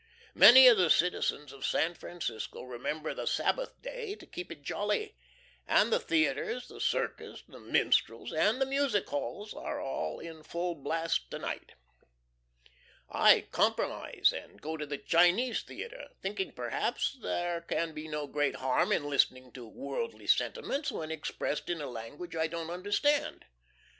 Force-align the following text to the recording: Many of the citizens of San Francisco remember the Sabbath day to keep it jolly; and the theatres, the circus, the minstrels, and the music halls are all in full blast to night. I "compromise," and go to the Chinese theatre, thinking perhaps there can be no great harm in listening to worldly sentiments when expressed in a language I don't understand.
Many 0.33 0.65
of 0.67 0.77
the 0.79 0.89
citizens 0.89 1.53
of 1.53 1.63
San 1.63 1.93
Francisco 1.93 2.63
remember 2.63 3.13
the 3.13 3.27
Sabbath 3.27 3.79
day 3.83 4.15
to 4.15 4.25
keep 4.25 4.51
it 4.51 4.63
jolly; 4.63 5.15
and 5.67 5.93
the 5.93 5.99
theatres, 5.99 6.67
the 6.69 6.81
circus, 6.81 7.43
the 7.47 7.59
minstrels, 7.59 8.33
and 8.33 8.59
the 8.59 8.65
music 8.65 9.07
halls 9.07 9.53
are 9.53 9.79
all 9.79 10.17
in 10.19 10.41
full 10.41 10.73
blast 10.73 11.29
to 11.29 11.37
night. 11.37 11.73
I 13.11 13.41
"compromise," 13.51 14.33
and 14.35 14.59
go 14.59 14.75
to 14.75 14.87
the 14.87 14.97
Chinese 14.97 15.61
theatre, 15.61 16.07
thinking 16.19 16.51
perhaps 16.53 17.15
there 17.21 17.61
can 17.61 17.93
be 17.93 18.07
no 18.07 18.25
great 18.25 18.55
harm 18.55 18.91
in 18.91 19.07
listening 19.07 19.51
to 19.51 19.67
worldly 19.69 20.25
sentiments 20.25 20.91
when 20.91 21.11
expressed 21.11 21.69
in 21.69 21.79
a 21.79 21.85
language 21.87 22.35
I 22.35 22.47
don't 22.47 22.71
understand. 22.71 23.45